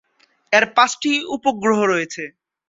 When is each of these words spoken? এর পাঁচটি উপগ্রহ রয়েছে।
এর 0.53 0.65
পাঁচটি 0.75 1.11
উপগ্রহ 1.35 1.79
রয়েছে। 1.85 2.23